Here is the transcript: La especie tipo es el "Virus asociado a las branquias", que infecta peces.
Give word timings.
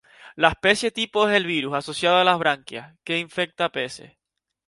La 0.35 0.49
especie 0.49 0.89
tipo 0.89 1.29
es 1.29 1.35
el 1.37 1.45
"Virus 1.45 1.75
asociado 1.75 2.17
a 2.17 2.23
las 2.23 2.39
branquias", 2.39 2.95
que 3.03 3.19
infecta 3.19 3.71
peces. 3.71 4.13